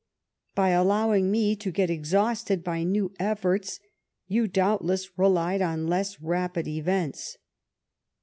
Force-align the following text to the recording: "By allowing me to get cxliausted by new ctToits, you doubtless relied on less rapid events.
"By 0.55 0.69
allowing 0.69 1.29
me 1.29 1.55
to 1.57 1.69
get 1.69 1.91
cxliausted 1.91 2.63
by 2.63 2.83
new 2.83 3.09
ctToits, 3.19 3.79
you 4.25 4.47
doubtless 4.47 5.15
relied 5.15 5.61
on 5.61 5.85
less 5.85 6.19
rapid 6.19 6.67
events. 6.67 7.37